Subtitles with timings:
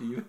[0.00, 0.24] teším.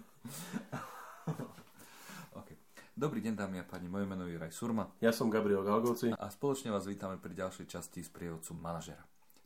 [2.40, 2.60] okay.
[2.92, 4.92] Dobrý deň, dámy a páni, moje meno je Raj Surma.
[5.00, 6.12] Ja som Gabriel Galgoci.
[6.12, 9.00] A spoločne vás vítame pri ďalšej časti z prievodcu manažera.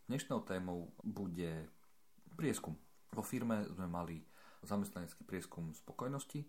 [0.10, 1.70] Dnešnou témou bude
[2.34, 2.74] prieskum.
[3.14, 4.26] Vo firme sme mali
[4.66, 6.42] zamestnanecký prieskum spokojnosti,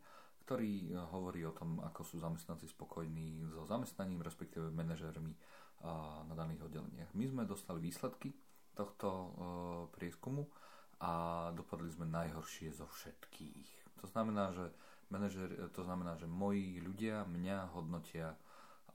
[0.48, 5.36] ktorý eh, hovorí o tom, ako sú zamestnanci spokojní so zamestnaním, respektíve manažermi
[6.24, 7.12] na daných oddeleniach.
[7.12, 8.32] My sme dostali výsledky
[8.72, 9.32] tohto eh,
[9.92, 10.48] prieskumu
[11.00, 11.12] a
[11.52, 14.00] dopadli sme najhoršie zo všetkých.
[14.00, 14.72] To znamená, že
[15.12, 18.34] manažer, to znamená, že moji ľudia mňa hodnotia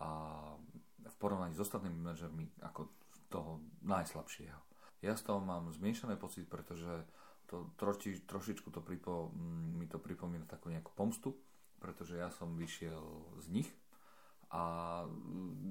[0.02, 0.10] a
[1.02, 2.90] v porovnaní s ostatnými manažermi ako
[3.30, 4.60] toho najslabšieho.
[5.02, 7.06] Ja z toho mám zmiešané pocit, pretože
[7.50, 9.34] to troši, trošičku to pripo,
[9.78, 11.34] mi to pripomína takú nejakú pomstu,
[11.82, 13.02] pretože ja som vyšiel
[13.42, 13.70] z nich
[14.52, 14.64] a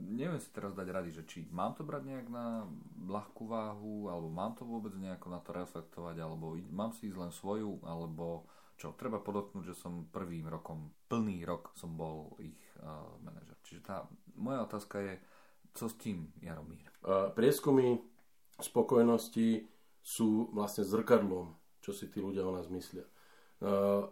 [0.08, 2.64] neviem si teraz dať rady, že či mám to brať nejak na
[3.04, 7.32] ľahkú váhu, alebo mám to vôbec nejako na to reflektovať, alebo mám si ísť len
[7.32, 8.48] svoju, alebo
[8.80, 8.96] čo.
[8.96, 13.60] Treba podotknúť, že som prvým rokom, plný rok som bol ich uh, manažer.
[13.68, 14.08] Čiže tá
[14.40, 15.14] moja otázka je,
[15.76, 16.88] co s tým, Jaromír?
[17.04, 18.00] Uh, prieskumy
[18.56, 19.68] spokojnosti
[20.00, 21.52] sú vlastne zrkadlom,
[21.84, 23.04] čo si tí ľudia o nás myslia.
[23.60, 24.08] Uh,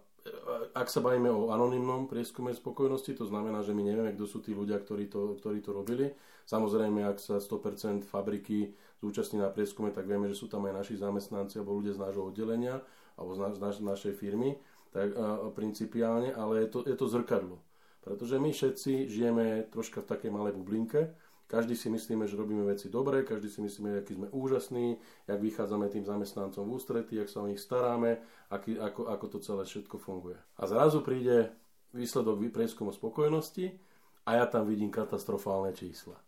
[0.75, 4.57] ak sa bavíme o anonymnom prieskume spokojnosti, to znamená, že my nevieme, kto sú tí
[4.57, 6.13] ľudia, ktorí to, ktorí to robili.
[6.49, 8.73] Samozrejme, ak sa 100% fabriky
[9.05, 12.25] zúčastní na prieskume, tak vieme, že sú tam aj naši zamestnanci alebo ľudia z nášho
[12.33, 12.81] oddelenia
[13.19, 14.57] alebo z, naš, z našej firmy,
[14.95, 17.57] tak a, principiálne, ale je to, je to zrkadlo.
[18.01, 21.13] Pretože my všetci žijeme troška v takej malej bublinke,
[21.49, 25.89] každý si myslíme, že robíme veci dobre, každý si myslíme, aký sme úžasní, jak vychádzame
[25.89, 28.21] tým zamestnancom v ústrety, jak sa o nich staráme,
[28.53, 30.37] aký, ako, ako to celé všetko funguje.
[30.61, 31.49] A zrazu príde
[31.97, 33.81] výsledok prieskumu spokojnosti
[34.29, 36.21] a ja tam vidím katastrofálne čísla.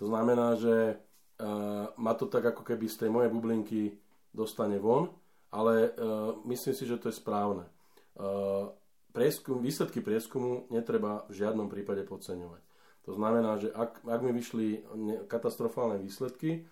[0.00, 4.00] To znamená, že uh, ma to tak ako keby z tej mojej bublinky
[4.32, 5.12] dostane von,
[5.52, 7.68] ale uh, myslím si, že to je správne.
[8.16, 8.72] Uh,
[9.12, 12.73] prieskum, výsledky prieskumu netreba v žiadnom prípade podceňovať.
[13.04, 14.66] To znamená, že ak, ak mi vyšli
[15.28, 16.64] katastrofálne výsledky,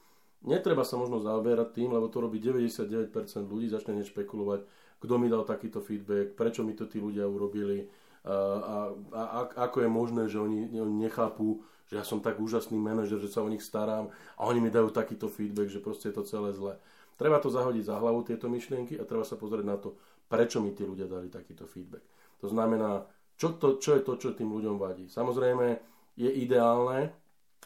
[0.43, 3.12] netreba sa možno zaoberať tým, lebo to robí 99%
[3.47, 4.65] ľudí, začne nešpekulovať,
[5.03, 7.91] kto mi dal takýto feedback, prečo mi to tí ľudia urobili
[8.22, 8.76] a, a,
[9.12, 11.59] a, a ako je možné, že oni nechápu,
[11.91, 14.94] že ja som tak úžasný manažer, že sa o nich starám a oni mi dajú
[14.94, 16.78] takýto feedback, že proste je to celé zle.
[17.19, 19.99] Treba to zahodiť za hlavu, tieto myšlienky a treba sa pozrieť na to,
[20.31, 22.06] prečo mi tí ľudia dali takýto feedback.
[22.41, 23.04] To znamená,
[23.37, 25.10] čo, to, čo je to, čo tým ľuďom vadí.
[25.10, 27.12] Samozrejme, je ideálne,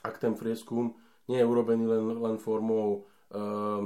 [0.02, 0.94] ak ten prieskum
[1.26, 3.02] nie je urobený len, len formou
[3.34, 3.82] uh,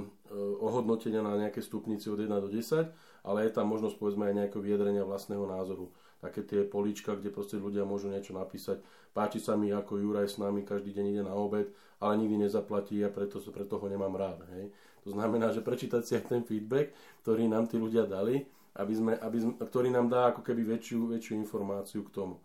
[0.60, 2.93] ohodnotenia na nejaké stupnici od 1 do 10,
[3.25, 5.91] ale je tam možnosť povedzme aj nejakého vyjadrenia vlastného názoru.
[6.21, 8.84] Také tie políčka, kde proste ľudia môžu niečo napísať.
[9.16, 13.00] Páči sa mi, ako Juraj s nami každý deň ide na obed, ale nikdy nezaplatí
[13.00, 14.44] a preto, preto ho nemám rád.
[14.53, 14.69] Hej.
[15.09, 16.92] To znamená, že prečítať si aj ten feedback,
[17.25, 18.44] ktorý nám tí ľudia dali,
[18.77, 22.37] aby sme, aby sme, ktorý nám dá ako keby väčšiu, väčšiu informáciu k tomu.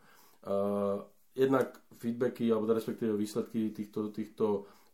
[0.45, 1.03] Uh,
[1.35, 4.45] jednak feedbacky alebo respektíve výsledky týchto, týchto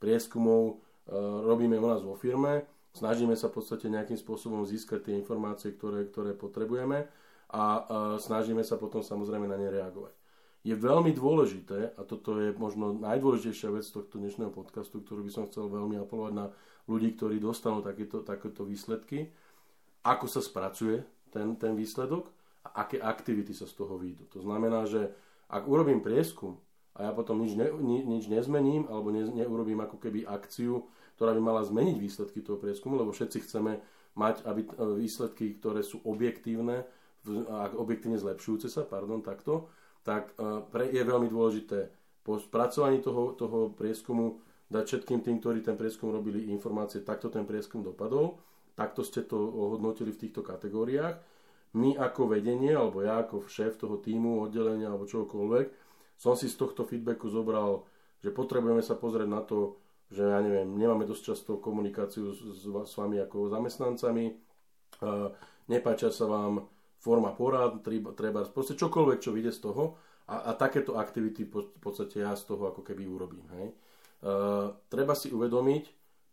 [0.02, 1.13] prieskumov e,
[1.46, 2.66] robíme u nás vo firme.
[2.91, 7.07] Snažíme sa v podstate nejakým spôsobom získať tie informácie, ktoré, ktoré potrebujeme
[7.53, 7.81] a e,
[8.19, 10.18] snažíme sa potom samozrejme na ne reagovať.
[10.62, 15.50] Je veľmi dôležité, a toto je možno najdôležitejšia vec tohto dnešného podcastu, ktorú by som
[15.50, 16.46] chcel veľmi apelovať na
[16.85, 19.34] ľudí, ktorí dostanú takéto, takéto výsledky,
[20.06, 21.02] ako sa spracuje
[21.34, 22.29] ten, ten výsledok
[22.62, 24.29] a aké aktivity sa z toho výjdu.
[24.38, 25.09] To znamená, že
[25.51, 26.56] ak urobím prieskum
[26.95, 30.88] a ja potom nič, ne, ni, nič nezmením alebo ne, neurobím ako keby akciu,
[31.19, 33.84] ktorá by mala zmeniť výsledky toho prieskumu, lebo všetci chceme
[34.16, 34.61] mať aby,
[34.97, 36.88] výsledky, ktoré sú objektívne
[37.78, 39.69] objektívne zlepšujúce sa, pardon, takto,
[40.01, 41.94] tak e, pre, je veľmi dôležité
[42.25, 44.41] po spracovaní toho, toho prieskumu
[44.72, 48.41] dať všetkým tým, ktorí ten prieskum robili informácie, takto ten prieskum dopadol,
[48.73, 51.31] takto ste to ohodnotili v týchto kategóriách
[51.72, 55.68] my ako vedenie, alebo ja ako šéf toho týmu, oddelenia alebo čokoľvek,
[56.20, 57.88] som si z tohto feedbacku zobral,
[58.22, 59.80] že potrebujeme sa pozrieť na to,
[60.12, 64.36] že ja neviem, nemáme dosť často komunikáciu s, s, vami ako zamestnancami,
[65.02, 65.32] uh,
[65.72, 66.68] nepáčia sa vám
[67.00, 69.97] forma porad, treba, proste čokoľvek, čo vyjde z toho
[70.28, 73.47] a, a takéto aktivity v podstate ja z toho ako keby urobím.
[73.58, 73.67] Hej.
[74.22, 75.84] Uh, treba si uvedomiť,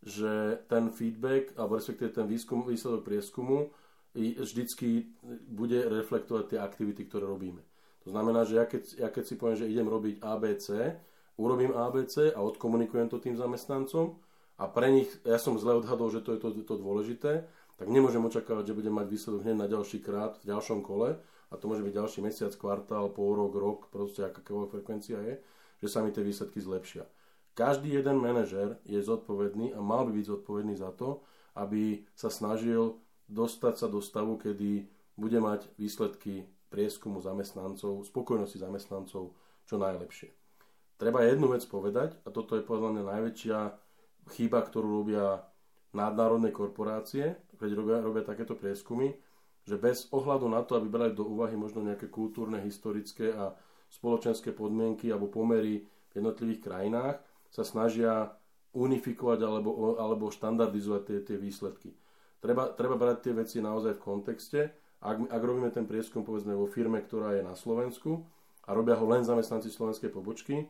[0.03, 3.73] že ten feedback, alebo respektíve ten výskum, výsledok prieskumu
[4.15, 5.11] vždycky
[5.49, 7.61] bude reflektovať tie aktivity, ktoré robíme.
[8.07, 10.97] To znamená, že ja keď, ja keď si poviem, že idem robiť ABC,
[11.37, 14.17] urobím ABC a odkomunikujem to tým zamestnancom
[14.59, 17.47] a pre nich, ja som zle odhadol, že to je to, to dôležité,
[17.79, 21.15] tak nemôžem očakávať, že budem mať výsledok hneď na ďalší krát v ďalšom kole
[21.49, 25.33] a to môže byť ďalší mesiac, kvartál, pol rok, rok, proste aká frekvencia je,
[25.79, 27.07] že sa mi tie výsledky zlepšia.
[27.55, 31.23] Každý jeden manažer je zodpovedný a mal by byť zodpovedný za to,
[31.55, 39.33] aby sa snažil dostať sa do stavu, kedy bude mať výsledky prieskumu zamestnancov, spokojnosti zamestnancov
[39.65, 40.33] čo najlepšie.
[40.99, 43.57] Treba jednu vec povedať, a toto je podľa mňa najväčšia
[44.35, 45.45] chyba, ktorú robia
[45.95, 49.15] nadnárodné korporácie, keď robia, robia takéto prieskumy,
[49.65, 53.53] že bez ohľadu na to, aby brali do úvahy možno nejaké kultúrne, historické a
[53.89, 57.15] spoločenské podmienky alebo pomery v jednotlivých krajinách,
[57.49, 58.33] sa snažia
[58.73, 61.89] unifikovať alebo, alebo štandardizovať tie, tie výsledky.
[62.39, 64.59] Treba, treba brať tie veci naozaj v kontexte.
[65.03, 68.23] Ak, ak robíme ten prieskum povedzme vo firme, ktorá je na Slovensku
[68.67, 70.67] a robia ho len zamestnanci slovenskej pobočky,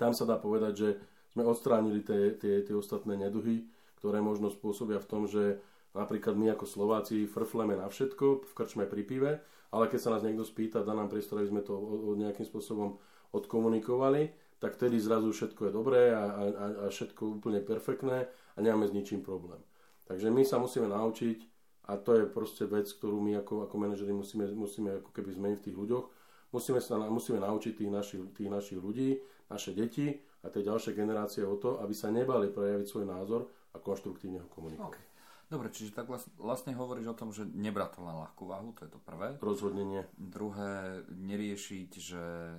[0.00, 0.88] tam sa dá povedať, že
[1.32, 3.64] sme odstránili tie, tie, tie ostatné neduhy,
[4.00, 5.60] ktoré možno spôsobia v tom, že
[5.96, 9.32] napríklad my ako Slováci frfleme na všetko, v krčme pri pive,
[9.74, 11.74] ale keď sa nás niekto spýta, dá nám priestor, aby sme to
[12.14, 13.00] nejakým spôsobom
[13.34, 14.30] odkomunikovali,
[14.62, 16.44] tak vtedy zrazu všetko je dobré a, a,
[16.84, 19.58] a všetko úplne perfektné a nemáme s ničím problém.
[20.04, 21.38] Takže my sa musíme naučiť,
[21.84, 25.58] a to je proste vec, ktorú my ako, ako manažeri musíme, musíme ako keby zmeniť
[25.60, 26.04] v tých ľuďoch,
[26.52, 29.20] musíme, sa, musíme naučiť tých našich, tých našich ľudí,
[29.52, 33.80] naše deti a tie ďalšie generácie o to, aby sa nebali prejaviť svoj názor a
[33.80, 34.92] konštruktívne ho komunikovať.
[34.92, 35.13] Okay.
[35.54, 38.90] Dobre, čiže tak vlastne hovoríš o tom, že nebrať to len ľahkú váhu, to je
[38.90, 39.38] to prvé.
[39.38, 40.02] Rozhodne nie.
[40.18, 42.24] Druhé, neriešiť, že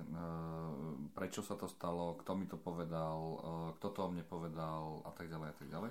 [1.12, 5.12] prečo sa to stalo, kto mi to povedal, e, kto to o mne povedal a
[5.12, 5.90] tak ďalej a tak ďalej.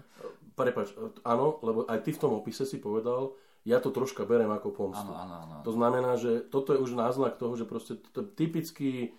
[0.57, 0.87] Prepač,
[1.21, 3.37] áno, lebo aj ty v tom opise si povedal,
[3.69, 5.05] ja to troška berem ako pomstu.
[5.13, 5.61] Áno, áno, áno.
[5.61, 9.13] To znamená, že toto je už náznak toho, že proste to typický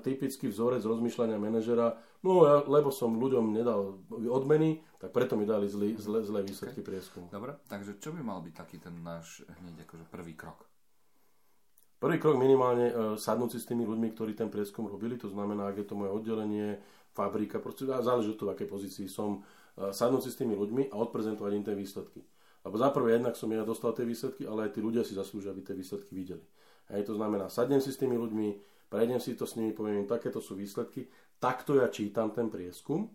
[0.00, 5.68] typický vzorec rozmýšľania manažera, no ja, lebo som ľuďom nedal odmeny, tak preto mi dali
[5.68, 6.88] zlý, zlé, zlé výsledky okay.
[6.88, 7.28] prieskumu.
[7.28, 10.64] Dobre, takže čo by mal byť taký ten náš hneď akože prvý krok?
[11.96, 15.72] Prvý krok minimálne uh, sadnúť si s tými ľuďmi, ktorí ten prieskum robili, to znamená,
[15.72, 16.76] ak je to moje oddelenie,
[17.16, 20.92] fabrika, proste záleží od toho, v akej pozícii som, uh, sadnúť si s tými ľuďmi
[20.92, 22.20] a odprezentovať im tie výsledky.
[22.66, 25.54] Lebo za prvé jednak som ja dostal tie výsledky, ale aj tí ľudia si zaslúžia,
[25.54, 26.44] aby tie výsledky videli.
[26.92, 28.48] Hej, to znamená, sadnem si s tými ľuďmi,
[28.88, 31.06] prejdem si to s nimi, poviem im, takéto sú výsledky,
[31.38, 33.06] takto ja čítam ten prieskum.
[33.06, 33.08] E,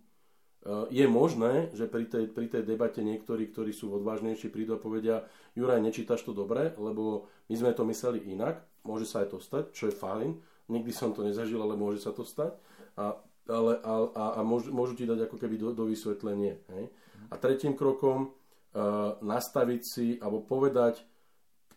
[0.94, 5.26] je možné, že pri tej, pri tej debate niektorí, ktorí sú odvážnejší, prídu a povedia,
[5.58, 9.64] Juraj, nečítaš to dobre, lebo my sme to mysleli inak, môže sa aj to stať,
[9.74, 10.30] čo je fajn,
[10.72, 12.56] nikdy som to nezažil, ale môže sa to stať.
[12.96, 13.18] A,
[13.50, 16.62] ale, a, a, a môžu, môžu ti dať ako keby do, do vysvetlenie.
[16.72, 16.84] Hej?
[17.32, 21.04] A tretím krokom uh, nastaviť si, alebo povedať,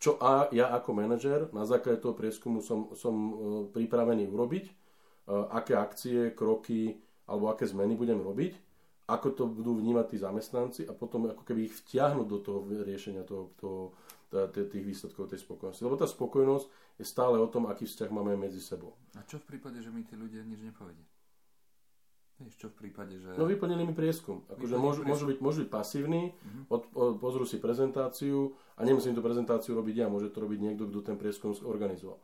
[0.05, 3.33] čo a ja ako manažer na základe toho prieskumu som, som e,
[3.73, 4.73] pripravený urobiť, e,
[5.33, 8.53] aké akcie, kroky alebo aké zmeny budem robiť,
[9.09, 13.25] ako to budú vnímať tí zamestnanci a potom ako keby ich vtiahnuť do toho riešenia
[13.25, 13.97] toho, toho,
[14.53, 15.85] tých výsledkov tej spokojnosti.
[15.89, 16.67] Lebo tá spokojnosť
[17.01, 18.93] je stále o tom, aký vzťah máme medzi sebou.
[19.17, 21.07] A čo v prípade, že mi tí ľudia nič nepovedia?
[22.35, 23.31] Vieš, čo v prípade, že...
[23.39, 24.43] No vyplnený mi prieskum.
[24.51, 26.67] Akože môžu, môžu, byť, môžu byť pasívni, uh-huh.
[26.67, 30.91] od, od, pozrú si prezentáciu a nemusím tú prezentáciu robiť ja, môže to robiť niekto,
[30.91, 32.19] kto ten prieskum organizoval.
[32.19, 32.23] E,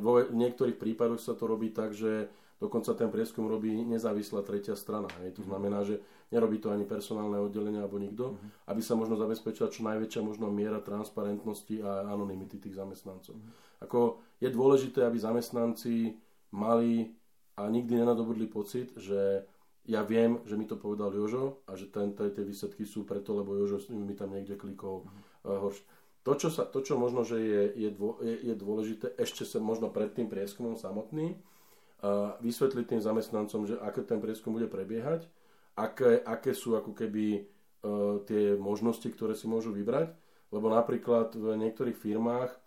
[0.00, 5.12] vo niektorých prípadoch sa to robí tak, že dokonca ten prieskum robí nezávislá tretia strana.
[5.20, 5.36] Hej.
[5.36, 5.52] To uh-huh.
[5.52, 6.00] znamená, že
[6.32, 8.72] nerobí to ani personálne oddelenie alebo nikto, uh-huh.
[8.72, 13.36] aby sa možno zabezpečila čo najväčšia možno miera transparentnosti a anonymity tých zamestnancov.
[13.36, 13.84] Uh-huh.
[13.84, 16.16] Ako je dôležité, aby zamestnanci
[16.56, 17.12] mali
[17.56, 19.48] a nikdy nenadobudli pocit, že
[19.88, 23.56] ja viem, že mi to povedal Jožo a že ten, tie výsledky sú preto, lebo
[23.56, 25.84] Jožo mi tam niekde klikol uh, horšie.
[26.26, 29.62] To čo, sa, to, čo možno, že je, je, dô, je, je dôležité, ešte sa
[29.62, 35.30] možno pred tým prieskumom samotným, uh, vysvetliť tým zamestnancom, že ako ten prieskum bude prebiehať,
[35.78, 40.12] aké, aké sú ako keby uh, tie možnosti, ktoré si môžu vybrať,
[40.50, 42.65] lebo napríklad v niektorých firmách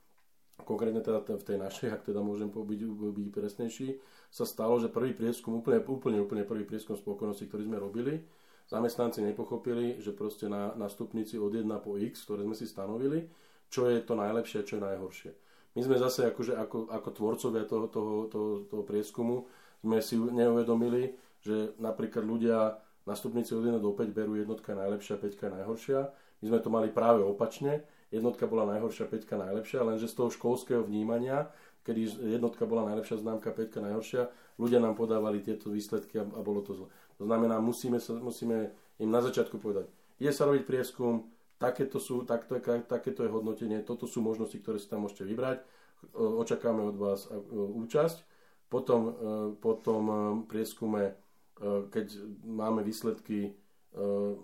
[0.64, 2.80] konkrétne teda v tej našej, ak teda môžem byť,
[3.16, 3.88] byť presnejší,
[4.30, 8.22] sa stalo, že prvý prieskum, úplne, úplne, úplne prvý prieskum spokojnosti, ktorý sme robili,
[8.70, 13.26] zamestnanci nepochopili, že proste na, na stupnici od 1 po x, ktoré sme si stanovili,
[13.70, 15.32] čo je to najlepšie a čo je najhoršie.
[15.78, 19.46] My sme zase akože ako, ako tvorcovia toho, toho, toho, toho prieskumu
[19.82, 25.18] sme si neuvedomili, že napríklad ľudia na stupnici od 1 do 5 berú jednotka najlepšia,
[25.18, 26.00] 5 najhoršia.
[26.42, 30.82] My sme to mali práve opačne, jednotka bola najhoršia, peťka najlepšia, lenže z toho školského
[30.86, 31.50] vnímania,
[31.86, 36.62] kedy jednotka bola najlepšia známka, peťka najhoršia, ľudia nám podávali tieto výsledky a, a bolo
[36.62, 36.88] to zle.
[37.18, 39.88] To znamená, musíme, sa, musíme im na začiatku povedať,
[40.20, 44.80] ide sa robiť prieskum, takéto, sú, tak, tak, takéto je hodnotenie, toto sú možnosti, ktoré
[44.80, 45.64] si tam môžete vybrať,
[46.16, 48.30] očakáme od vás účasť,
[48.70, 49.12] potom, e,
[49.58, 50.14] e,
[50.46, 51.14] prieskume, e,
[51.90, 52.06] keď
[52.46, 53.58] máme výsledky,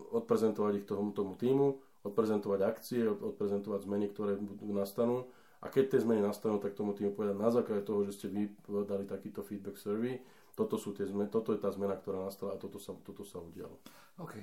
[0.09, 5.25] odprezentovať ich tomu, tomu týmu, odprezentovať akcie, odprezentovať zmeny, ktoré budú nastanú.
[5.59, 8.53] A keď tie zmeny nastanú, tak tomu tým povedať na základe toho, že ste vy
[8.85, 10.21] dali takýto feedback survey,
[10.53, 13.43] toto, sú tie zmeny, toto je tá zmena, ktorá nastala a toto sa, toto sa
[13.43, 13.75] udialo.
[14.21, 14.33] OK.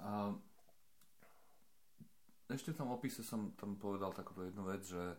[0.00, 0.34] Uh,
[2.50, 5.14] ešte v tom opise som tam povedal takúto jednu vec, že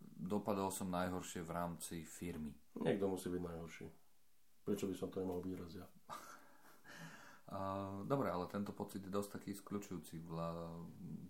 [0.00, 2.56] dopadol som najhoršie v rámci firmy.
[2.80, 3.86] Niekto musí byť najhorší.
[4.64, 5.86] Prečo by som to nemal byť raz ja?
[8.06, 10.22] Dobre, ale tento pocit je dosť taký skľúčujúci,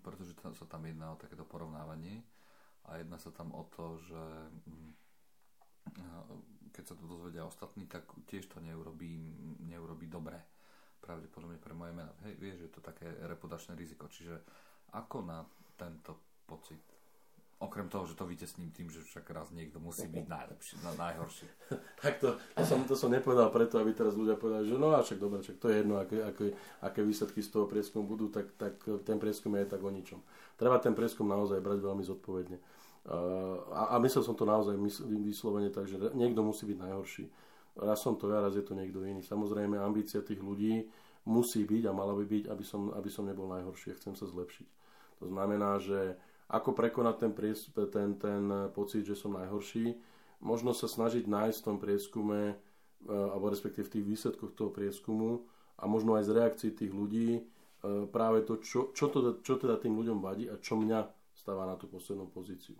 [0.05, 2.21] pretože tam, sa tam jedná o takéto porovnávanie
[2.85, 4.23] a jedná sa tam o to, že
[5.97, 6.37] uh,
[6.71, 9.17] keď sa to dozvedia ostatní, tak tiež to neurobí,
[9.65, 10.37] neurobí dobre.
[11.01, 12.13] Pravdepodobne pre moje meno.
[12.21, 14.05] Hej, vieš, že je to také reputačné riziko.
[14.05, 14.45] Čiže
[14.93, 15.41] ako na
[15.73, 17.00] tento pocit
[17.61, 21.45] Okrem toho, že to vytesním tým, že však raz niekto musí byť najlepší, na, najhorší.
[22.01, 25.05] tak to, to, som, to som nepovedal preto, aby teraz ľudia povedali, že no a
[25.05, 28.49] však dobre, však to je jedno, aké, aké, aké výsledky z toho prieskumu budú, tak,
[28.57, 30.17] tak ten prieskum je tak o ničom.
[30.57, 32.57] Treba ten prieskum naozaj brať veľmi zodpovedne.
[33.73, 34.77] A, a myslel som to naozaj
[35.21, 37.25] vyslovene tak, že niekto musí byť najhorší.
[37.77, 39.21] Raz som to ja, raz je to niekto iný.
[39.21, 40.89] Samozrejme, ambícia tých ľudí
[41.25, 44.25] musí byť a mala by byť, aby som, aby som nebol najhorší a chcem sa
[44.25, 44.67] zlepšiť.
[45.21, 46.17] To znamená, že
[46.51, 48.43] ako prekonať ten, pries, ten, ten
[48.75, 49.95] pocit, že som najhorší.
[50.43, 52.55] Možno sa snažiť nájsť v tom prieskume, e,
[53.07, 55.47] alebo respektíve v tých výsledkoch toho prieskumu
[55.79, 57.41] a možno aj z reakcií tých ľudí e,
[58.11, 61.07] práve to, čo, čo, to, čo teda tým ľuďom vadí a čo mňa
[61.39, 62.75] stáva na tú poslednú pozíciu.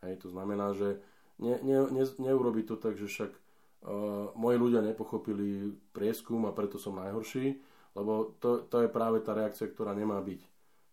[0.00, 0.96] Hej, to znamená, že
[1.36, 6.80] ne, ne, ne, neurobiť to tak, že však uh, moji ľudia nepochopili prieskum a preto
[6.80, 7.60] som najhorší,
[7.92, 10.40] lebo to, to je práve tá reakcia, ktorá nemá byť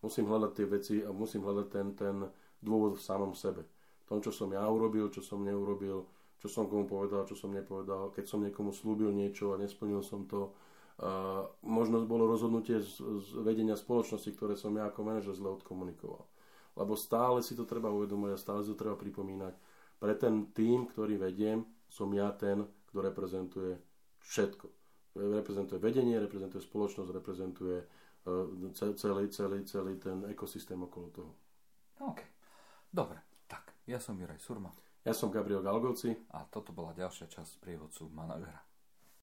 [0.01, 2.15] musím hľadať tie veci a musím hľadať ten, ten
[2.61, 3.65] dôvod v samom sebe.
[4.07, 8.13] Tom, čo som ja urobil, čo som neurobil, čo som komu povedal, čo som nepovedal,
[8.13, 10.53] keď som niekomu slúbil niečo a nesplnil som to.
[10.97, 16.25] Uh, možno bolo rozhodnutie z, z vedenia spoločnosti, ktoré som ja ako manažer zle odkomunikoval.
[16.77, 19.53] Lebo stále si to treba uvedomovať a stále si to treba pripomínať.
[19.97, 23.77] Pre ten tým, ktorý vediem, som ja ten, kto reprezentuje
[24.25, 24.65] všetko.
[25.17, 27.77] Reprezentuje vedenie, reprezentuje spoločnosť, reprezentuje
[28.73, 31.31] celý, celý, celý ten ekosystém okolo toho.
[31.99, 32.19] OK.
[32.93, 34.71] Dobre, tak ja som Juraj Surma.
[35.07, 36.11] Ja som Gabriel Galgoci.
[36.35, 38.66] A toto bola ďalšia časť prievodcu manažera.